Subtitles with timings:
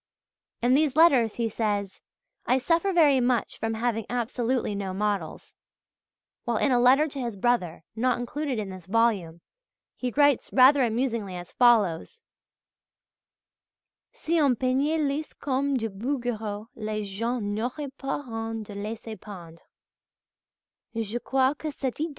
[0.63, 2.01] In these letters he says:
[2.47, 5.53] "I suffer very much from having absolutely no models"
[6.43, 9.41] (page 116); while in a letter to his brother, not included in this volume,
[9.95, 12.23] he writes rather amusingly as follows:
[14.11, 19.15] "Si on peignait lisse comme du Bouguereau les gens n'auraient pas honte de se laisser
[19.17, 19.59] peindre.